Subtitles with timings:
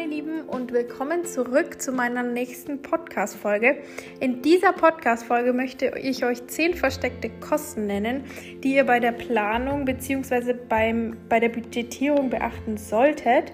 [0.00, 3.82] meine Lieben und willkommen zurück zu meiner nächsten Podcast-Folge.
[4.18, 8.24] In dieser Podcast-Folge möchte ich euch zehn versteckte Kosten nennen,
[8.64, 10.54] die ihr bei der Planung bzw.
[10.68, 13.52] bei der Budgetierung beachten solltet.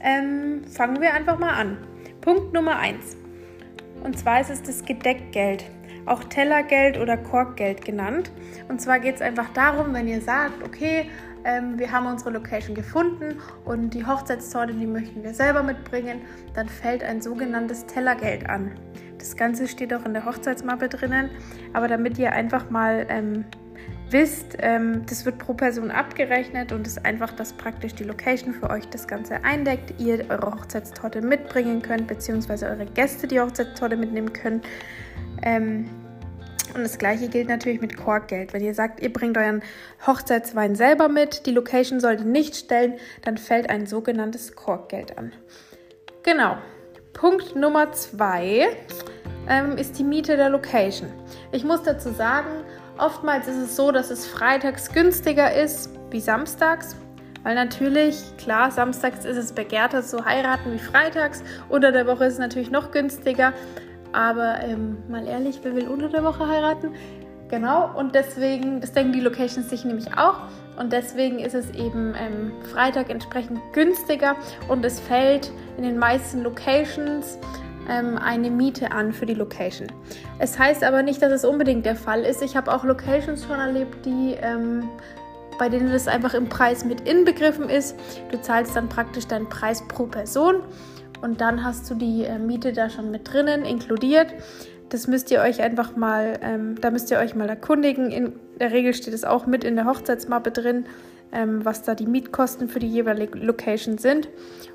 [0.00, 1.78] Ähm, fangen wir einfach mal an.
[2.20, 3.16] Punkt Nummer eins.
[4.04, 5.64] Und zwar ist es das Gedeckgeld
[6.06, 8.30] auch Tellergeld oder Korkgeld genannt.
[8.68, 11.10] Und zwar geht es einfach darum, wenn ihr sagt, okay,
[11.46, 16.22] ähm, wir haben unsere Location gefunden und die Hochzeitstorte, die möchten wir selber mitbringen,
[16.54, 18.72] dann fällt ein sogenanntes Tellergeld an.
[19.18, 21.30] Das Ganze steht auch in der Hochzeitsmappe drinnen,
[21.72, 23.44] aber damit ihr einfach mal ähm,
[24.10, 28.68] wisst, ähm, das wird pro Person abgerechnet und ist einfach, dass praktisch die Location für
[28.68, 34.32] euch das Ganze eindeckt, ihr eure Hochzeitstorte mitbringen könnt, beziehungsweise eure Gäste die Hochzeitstorte mitnehmen
[34.32, 34.62] können.
[35.42, 35.88] Ähm,
[36.76, 38.52] und das gleiche gilt natürlich mit Korkgeld.
[38.52, 39.62] Wenn ihr sagt, ihr bringt euren
[40.06, 45.32] Hochzeitswein selber mit, die Location sollte nicht stellen, dann fällt ein sogenanntes Korkgeld an.
[46.22, 46.56] Genau.
[47.12, 48.68] Punkt Nummer zwei
[49.48, 51.08] ähm, ist die Miete der Location.
[51.52, 52.48] Ich muss dazu sagen,
[52.98, 56.96] oftmals ist es so, dass es freitags günstiger ist wie samstags.
[57.42, 61.44] Weil natürlich, klar, samstags ist es begehrter zu heiraten wie freitags.
[61.68, 63.52] Unter der Woche ist es natürlich noch günstiger.
[64.16, 66.94] Aber ähm, mal ehrlich, wer will unter der Woche heiraten?
[67.50, 70.38] Genau, und deswegen, das denken die Locations sich nämlich auch.
[70.78, 74.34] Und deswegen ist es eben ähm, Freitag entsprechend günstiger
[74.68, 77.38] und es fällt in den meisten Locations
[77.90, 79.86] ähm, eine Miete an für die Location.
[80.38, 82.42] Es heißt aber nicht, dass es unbedingt der Fall ist.
[82.42, 84.88] Ich habe auch Locations schon erlebt, die ähm,
[85.58, 87.94] bei denen das einfach im Preis mit inbegriffen ist.
[88.30, 90.62] Du zahlst dann praktisch deinen Preis pro Person
[91.22, 94.28] und dann hast du die äh, Miete da schon mit drinnen inkludiert.
[94.88, 98.10] Das müsst ihr euch einfach mal, ähm, da müsst ihr euch mal erkundigen.
[98.10, 100.86] In der Regel steht es auch mit in der Hochzeitsmappe drin,
[101.32, 104.28] ähm, was da die Mietkosten für die jeweilige Location sind.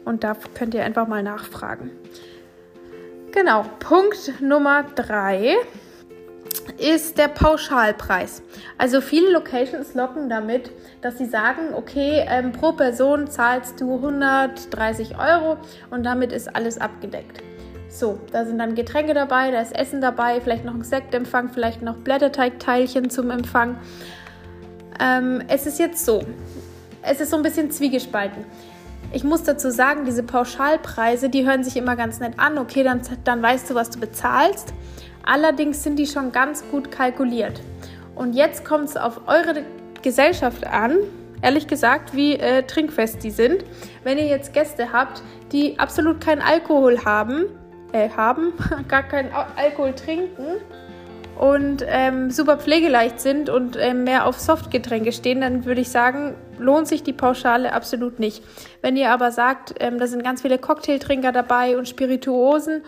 [0.03, 1.91] Und da könnt ihr einfach mal nachfragen.
[3.31, 5.55] Genau, Punkt Nummer drei
[6.81, 8.41] ist der Pauschalpreis.
[8.77, 10.71] Also viele Locations locken damit,
[11.01, 15.57] dass sie sagen, okay, ähm, pro Person zahlst du 130 Euro
[15.91, 17.43] und damit ist alles abgedeckt.
[17.87, 21.81] So, da sind dann Getränke dabei, da ist Essen dabei, vielleicht noch ein Sektempfang, vielleicht
[21.81, 23.77] noch Blätterteigteilchen zum Empfang.
[24.99, 26.23] Ähm, es ist jetzt so,
[27.03, 28.45] es ist so ein bisschen zwiegespalten.
[29.13, 32.57] Ich muss dazu sagen, diese Pauschalpreise, die hören sich immer ganz nett an.
[32.57, 34.73] Okay, dann, dann weißt du, was du bezahlst.
[35.23, 37.61] Allerdings sind die schon ganz gut kalkuliert.
[38.15, 39.63] Und jetzt kommt es auf eure
[40.01, 40.97] Gesellschaft an,
[41.41, 43.63] ehrlich gesagt, wie äh, trinkfest die sind.
[44.03, 45.21] Wenn ihr jetzt Gäste habt,
[45.51, 47.45] die absolut keinen Alkohol haben,
[47.91, 48.53] äh, haben,
[48.87, 50.61] gar keinen Alkohol trinken
[51.37, 56.35] und ähm, super pflegeleicht sind und äh, mehr auf Softgetränke stehen, dann würde ich sagen,
[56.59, 58.43] lohnt sich die Pauschale absolut nicht.
[58.81, 62.83] Wenn ihr aber sagt, ähm, da sind ganz viele Cocktailtrinker dabei und Spirituosen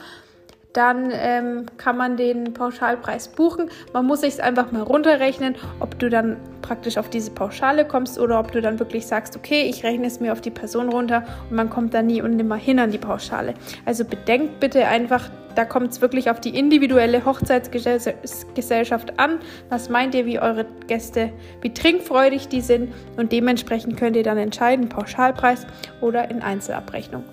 [0.74, 3.70] dann ähm, kann man den Pauschalpreis buchen.
[3.94, 8.40] Man muss sich einfach mal runterrechnen, ob du dann praktisch auf diese Pauschale kommst oder
[8.40, 11.56] ob du dann wirklich sagst, okay, ich rechne es mir auf die Person runter und
[11.56, 13.54] man kommt da nie und nimmer hin an die Pauschale.
[13.86, 19.40] Also bedenkt bitte einfach, da kommt es wirklich auf die individuelle Hochzeitsgesellschaft an.
[19.70, 24.38] Was meint ihr, wie eure Gäste, wie trinkfreudig die sind und dementsprechend könnt ihr dann
[24.38, 25.68] entscheiden, Pauschalpreis
[26.02, 27.24] oder in Einzelabrechnung.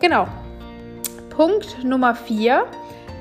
[0.00, 0.26] Genau,
[1.32, 2.66] Punkt Nummer 4.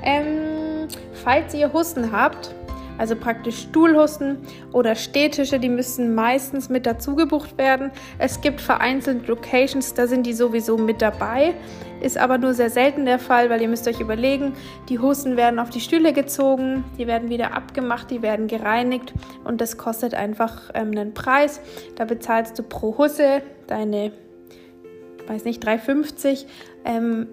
[0.04, 0.88] Ähm,
[1.24, 2.54] falls ihr Husten habt,
[2.98, 4.38] also praktisch Stuhlhusten
[4.74, 7.90] oder Stehtische, die müssen meistens mit dazu gebucht werden.
[8.20, 11.54] Es gibt vereinzelt Locations, da sind die sowieso mit dabei.
[12.02, 14.54] Ist aber nur sehr selten der Fall, weil ihr müsst euch überlegen,
[14.90, 19.14] die Husten werden auf die Stühle gezogen, die werden wieder abgemacht, die werden gereinigt
[19.46, 21.62] und das kostet einfach ähm, einen Preis.
[21.96, 24.12] Da bezahlst du pro Husse deine,
[25.28, 26.46] weiß nicht, 3,50.
[26.84, 27.28] Ähm,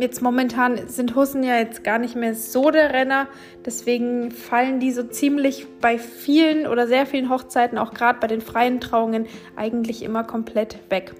[0.00, 3.26] jetzt momentan sind Hussen ja jetzt gar nicht mehr so der Renner.
[3.64, 8.40] Deswegen fallen die so ziemlich bei vielen oder sehr vielen Hochzeiten, auch gerade bei den
[8.40, 11.14] freien Trauungen, eigentlich immer komplett weg.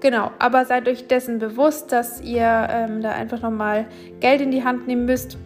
[0.00, 3.86] Genau, aber seid euch dessen bewusst, dass ihr ähm, da einfach nochmal
[4.20, 5.38] Geld in die Hand nehmen müsst,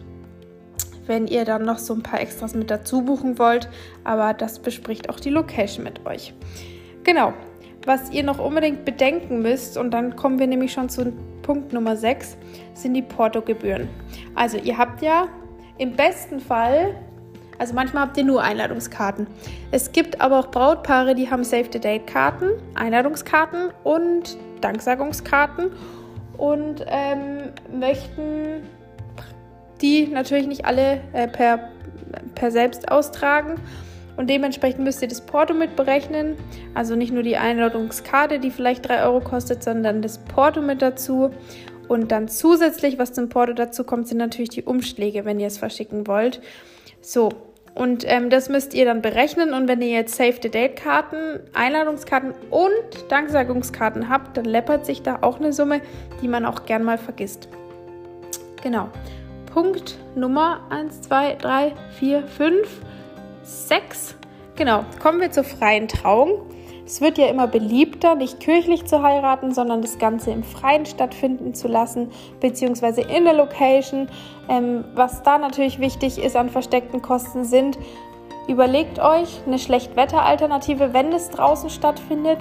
[1.07, 3.69] wenn ihr dann noch so ein paar Extras mit dazu buchen wollt.
[4.03, 6.33] Aber das bespricht auch die Location mit euch.
[7.03, 7.33] Genau,
[7.85, 11.13] was ihr noch unbedingt bedenken müsst, und dann kommen wir nämlich schon zu
[11.49, 12.37] Punkt Nummer 6
[12.75, 13.89] sind die Portogebühren.
[14.35, 15.29] Also ihr habt ja
[15.79, 16.93] im besten Fall,
[17.57, 19.25] also manchmal habt ihr nur Einladungskarten.
[19.71, 25.71] Es gibt aber auch Brautpaare, die haben Save-the-Date-Karten, Einladungskarten und Danksagungskarten
[26.37, 28.61] und ähm, möchten
[29.81, 31.71] die natürlich nicht alle äh, per,
[32.35, 33.55] per selbst austragen
[34.19, 36.35] und dementsprechend müsst ihr das Porto mit berechnen.
[36.73, 41.31] Also nicht nur die Einladungskarte, die vielleicht 3 Euro kostet, sondern das Porto mit dazu.
[41.87, 45.57] Und dann zusätzlich, was zum Porto dazu kommt, sind natürlich die Umschläge, wenn ihr es
[45.57, 46.41] verschicken wollt.
[46.99, 47.29] So,
[47.75, 49.53] und ähm, das müsst ihr dann berechnen.
[49.53, 55.19] Und wenn ihr jetzt Save the Date-Karten, Einladungskarten und Danksagungskarten habt, dann läppert sich da
[55.21, 55.79] auch eine Summe,
[56.21, 57.47] die man auch gern mal vergisst.
[58.63, 58.89] Genau.
[59.53, 62.81] Punkt Nummer 1, 2, 3, 4, 5,
[63.49, 64.15] 6.
[64.55, 66.41] Genau, kommen wir zur freien Trauung.
[66.85, 71.53] Es wird ja immer beliebter, nicht kirchlich zu heiraten, sondern das Ganze im Freien stattfinden
[71.53, 74.09] zu lassen, beziehungsweise in der Location.
[74.49, 77.77] Ähm, was da natürlich wichtig ist an versteckten Kosten sind,
[78.47, 82.39] überlegt euch eine Schlechtwetteralternative, wenn es draußen stattfindet.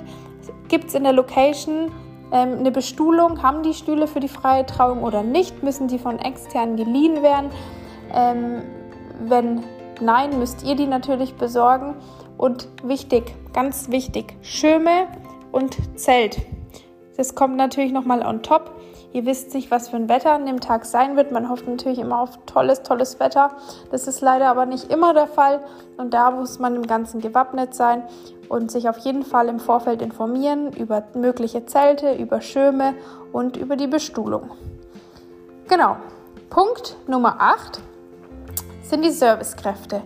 [0.68, 1.92] Gibt es in der Location
[2.32, 3.42] ähm, eine Bestuhlung?
[3.42, 5.62] Haben die Stühle für die freie Trauung oder nicht?
[5.62, 7.50] Müssen die von externen geliehen werden?
[8.14, 8.62] Ähm,
[9.20, 9.62] wenn
[10.00, 11.94] nein, müsst ihr die natürlich besorgen.
[12.36, 15.08] Und wichtig, ganz wichtig, Schirme
[15.50, 16.38] und Zelt.
[17.16, 18.70] Das kommt natürlich nochmal on top.
[19.12, 21.32] Ihr wisst nicht, was für ein Wetter an dem Tag sein wird.
[21.32, 23.50] Man hofft natürlich immer auf tolles, tolles Wetter.
[23.90, 25.60] Das ist leider aber nicht immer der Fall.
[25.96, 28.02] Und da muss man im Ganzen gewappnet sein
[28.48, 32.94] und sich auf jeden Fall im Vorfeld informieren über mögliche Zelte, über Schirme
[33.32, 34.50] und über die Bestuhlung.
[35.68, 35.96] Genau.
[36.50, 37.80] Punkt Nummer 8
[38.88, 40.02] sind die Servicekräfte.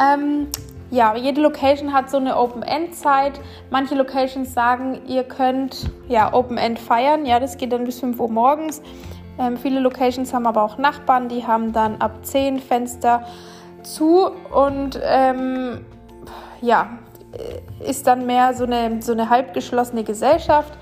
[0.00, 0.48] Ähm,
[0.90, 3.40] ja, jede Location hat so eine Open-End-Zeit.
[3.70, 7.26] Manche Locations sagen, ihr könnt ja Open-End feiern.
[7.26, 8.82] Ja, das geht dann bis 5 Uhr morgens.
[9.38, 13.26] Ähm, viele Locations haben aber auch Nachbarn, die haben dann ab 10 Fenster
[13.82, 15.84] zu und ähm,
[16.60, 16.98] ja,
[17.80, 20.72] ist dann mehr so eine, so eine halbgeschlossene Gesellschaft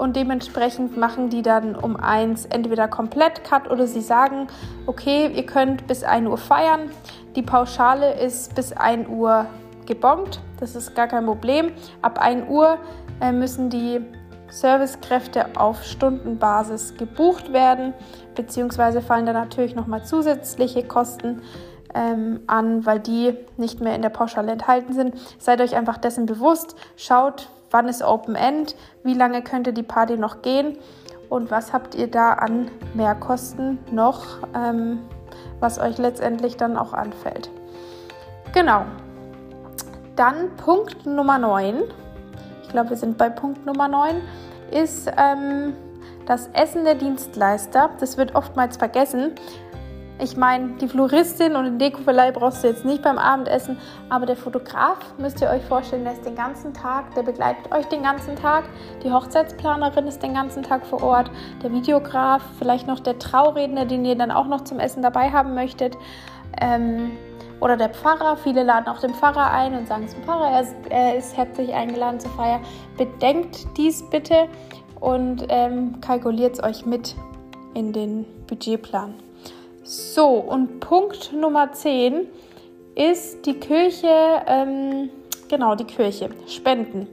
[0.00, 4.46] und dementsprechend machen die dann um eins entweder komplett Cut oder sie sagen,
[4.86, 6.90] okay, ihr könnt bis 1 Uhr feiern.
[7.36, 9.44] Die Pauschale ist bis 1 Uhr
[9.84, 11.72] gebongt, das ist gar kein Problem.
[12.00, 12.78] Ab 1 Uhr
[13.20, 14.00] äh, müssen die
[14.48, 17.92] Servicekräfte auf Stundenbasis gebucht werden,
[18.34, 21.42] beziehungsweise fallen da natürlich nochmal zusätzliche Kosten
[21.94, 25.14] ähm, an, weil die nicht mehr in der Pauschale enthalten sind.
[25.38, 30.16] Seid euch einfach dessen bewusst, schaut, wann ist Open End, wie lange könnte die Party
[30.16, 30.78] noch gehen
[31.28, 35.00] und was habt ihr da an Mehrkosten noch, ähm,
[35.60, 37.50] was euch letztendlich dann auch anfällt.
[38.52, 38.84] Genau.
[40.16, 41.82] Dann Punkt Nummer 9,
[42.62, 44.20] ich glaube wir sind bei Punkt Nummer 9,
[44.70, 45.74] ist ähm,
[46.26, 47.90] das Essen der Dienstleister.
[47.98, 49.32] Das wird oftmals vergessen.
[50.22, 53.78] Ich meine, die Floristin und den Dekoverleih brauchst du jetzt nicht beim Abendessen,
[54.10, 57.86] aber der Fotograf müsst ihr euch vorstellen, der ist den ganzen Tag, der begleitet euch
[57.86, 58.64] den ganzen Tag.
[59.02, 61.30] Die Hochzeitsplanerin ist den ganzen Tag vor Ort,
[61.62, 65.54] der Videograf, vielleicht noch der Trauredner, den ihr dann auch noch zum Essen dabei haben
[65.54, 65.96] möchtet.
[66.60, 67.12] Ähm,
[67.60, 68.36] oder der Pfarrer.
[68.36, 71.72] Viele laden auch den Pfarrer ein und sagen zum Pfarrer, er ist, er ist herzlich
[71.72, 72.60] eingeladen zur Feier.
[72.98, 74.48] Bedenkt dies bitte
[75.00, 77.14] und ähm, kalkuliert es euch mit
[77.72, 79.14] in den Budgetplan.
[79.92, 82.28] So, und Punkt Nummer 10
[82.94, 84.06] ist die Kirche,
[84.46, 85.10] ähm,
[85.48, 87.08] genau, die Kirche, Spenden.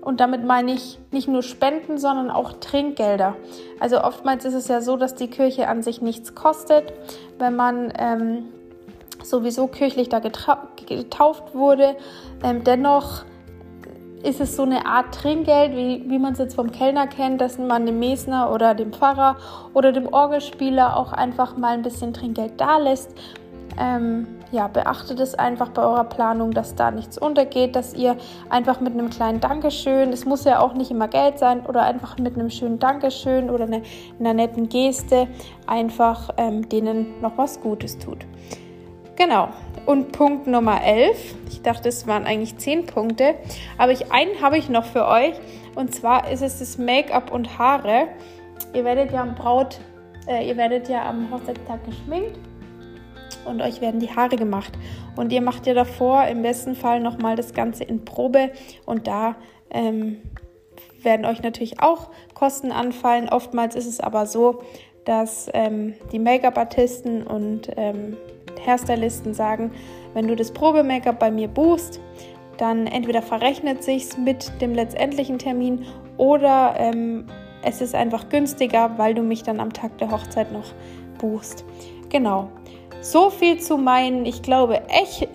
[0.00, 3.34] Und damit meine ich nicht nur Spenden, sondern auch Trinkgelder.
[3.80, 6.92] Also oftmals ist es ja so, dass die Kirche an sich nichts kostet,
[7.40, 8.44] wenn man ähm,
[9.24, 11.96] sowieso kirchlich da getauft wurde.
[12.44, 13.24] Ähm, dennoch
[14.22, 17.58] ist es so eine Art Trinkgeld, wie, wie man es jetzt vom Kellner kennt, dass
[17.58, 19.36] man dem Mesner oder dem Pfarrer
[19.72, 23.14] oder dem Orgelspieler auch einfach mal ein bisschen Trinkgeld da lässt.
[23.78, 28.16] Ähm, ja, beachtet es einfach bei eurer Planung, dass da nichts untergeht, dass ihr
[28.48, 32.18] einfach mit einem kleinen Dankeschön, es muss ja auch nicht immer Geld sein, oder einfach
[32.18, 33.82] mit einem schönen Dankeschön oder eine,
[34.18, 35.28] einer netten Geste
[35.66, 38.26] einfach ähm, denen noch was Gutes tut.
[39.20, 39.50] Genau.
[39.84, 41.34] Und Punkt Nummer 11.
[41.50, 43.34] Ich dachte, es waren eigentlich 10 Punkte.
[43.76, 45.34] Aber ich, einen habe ich noch für euch.
[45.74, 48.08] Und zwar ist es das Make-up und Haare.
[48.72, 49.78] Ihr werdet ja am Braut,
[50.26, 52.38] äh, ihr werdet ja am Hochzeitstag geschminkt
[53.44, 54.72] und euch werden die Haare gemacht.
[55.16, 58.52] Und ihr macht ja davor im besten Fall nochmal das Ganze in Probe
[58.86, 59.36] und da
[59.70, 60.22] ähm,
[61.02, 63.28] werden euch natürlich auch Kosten anfallen.
[63.28, 64.62] Oftmals ist es aber so,
[65.04, 68.16] dass ähm, die Make-up-Artisten und ähm,
[68.64, 69.70] Hairstylisten sagen,
[70.14, 72.00] wenn du das Probe-Make-up bei mir buchst,
[72.58, 75.86] dann entweder verrechnet sich's mit dem letztendlichen Termin
[76.18, 77.24] oder ähm,
[77.62, 80.72] es ist einfach günstiger, weil du mich dann am Tag der Hochzeit noch
[81.18, 81.64] buchst.
[82.10, 82.48] Genau.
[83.00, 85.26] So viel zu meinen, ich glaube, echt,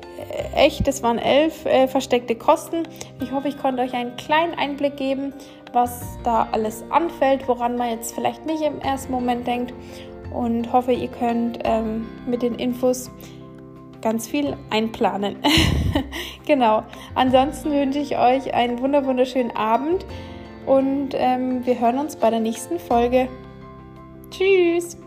[0.53, 2.83] echt das waren elf äh, versteckte Kosten.
[3.21, 5.33] Ich hoffe, ich konnte euch einen kleinen Einblick geben,
[5.73, 9.73] was da alles anfällt, woran man jetzt vielleicht nicht im ersten Moment denkt
[10.35, 13.11] und hoffe, ihr könnt ähm, mit den Infos
[14.01, 15.37] ganz viel einplanen.
[16.45, 16.83] genau.
[17.15, 20.05] Ansonsten wünsche ich euch einen wunderschönen Abend
[20.65, 23.27] und ähm, wir hören uns bei der nächsten Folge.
[24.29, 24.97] Tschüss!